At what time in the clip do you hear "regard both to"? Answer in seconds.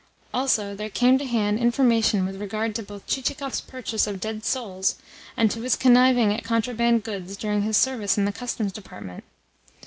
2.41-3.21